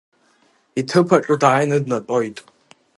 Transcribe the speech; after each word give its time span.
Иҭыԥаҿы 0.79 1.35
дааины 1.41 1.77
днатәоит. 1.83 2.37